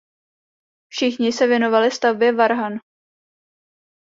Všichni 0.87 1.31
se 1.31 1.47
věnovali 1.47 1.91
stavbě 1.91 2.33
varhan. 2.33 2.73